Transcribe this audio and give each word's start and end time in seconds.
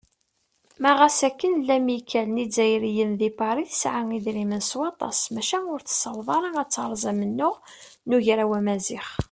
Ma 0.81 0.91
ɣas 0.99 1.19
akken 1.29 1.53
lamikkal 1.67 2.27
n 2.31 2.41
yizzayriyen 2.41 3.11
di 3.19 3.29
Pari 3.39 3.63
tesɛa 3.71 4.01
idrimen 4.17 4.63
s 4.69 4.71
waṭas, 4.79 5.19
maca 5.35 5.59
ur 5.73 5.81
tessaweḍ 5.83 6.27
ara 6.37 6.49
ad 6.61 6.69
teṛṛez 6.73 7.03
amennuɣ 7.11 7.55
n 8.07 8.09
Ugraw 8.17 8.51
Amaziɣ. 8.59 9.07